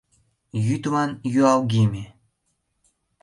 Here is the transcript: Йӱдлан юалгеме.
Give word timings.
Йӱдлан 0.65 1.11
юалгеме. 1.41 2.03